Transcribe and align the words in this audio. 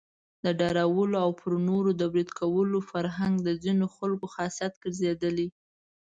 د 0.43 0.45
ډارولو 0.59 1.15
او 1.25 1.31
پر 1.41 1.51
نورو 1.67 1.91
د 1.99 2.01
بريد 2.11 2.29
کولو 2.39 2.79
فرهنګ 2.91 3.33
د 3.43 3.49
ځینو 3.63 3.85
خلکو 3.95 4.25
خاصيت 4.35 4.73
ګرځېدلی. 4.83 5.47